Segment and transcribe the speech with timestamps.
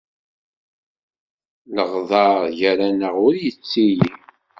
[1.75, 4.13] Leɣder gar-aneɣ ur yettili.